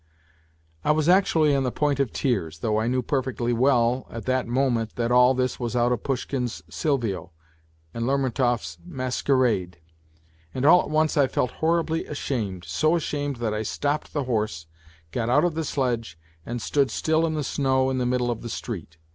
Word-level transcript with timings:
."I 0.83 0.89
was 0.93 1.07
actually 1.07 1.55
on 1.55 1.61
the 1.61 1.71
point 1.71 1.99
of 1.99 2.11
tears, 2.11 2.57
though 2.61 2.79
I 2.79 2.87
knew 2.87 3.03
perfectly 3.03 3.53
well 3.53 4.07
at 4.09 4.25
that 4.25 4.47
moment 4.47 4.95
that 4.95 5.11
all 5.11 5.35
this 5.35 5.59
was 5.59 5.75
out 5.75 5.91
of 5.91 6.01
Pushkin's 6.01 6.63
Silrio 6.67 7.29
and 7.93 8.07
Lermontov's 8.07 8.79
Masquerade. 8.83 9.77
And 10.55 10.65
all 10.65 10.81
at 10.81 10.89
once 10.89 11.17
I 11.17 11.27
felt 11.27 11.51
horribly 11.51 12.07
ashamed, 12.07 12.65
so 12.65 12.95
ashamed 12.95 13.35
that 13.35 13.53
I 13.53 13.61
stopped 13.61 14.11
the 14.11 14.23
horse, 14.23 14.65
got 15.11 15.29
out 15.29 15.43
of 15.45 15.53
the 15.53 15.63
sledge, 15.63 16.17
and 16.47 16.63
stood 16.63 16.89
still 16.89 17.23
in 17.27 17.35
the 17.35 17.43
snow 17.43 17.91
in 17.91 17.99
the 17.99 18.07
middle 18.07 18.31
of 18.31 18.41
the 18.41 18.49
street. 18.49 18.97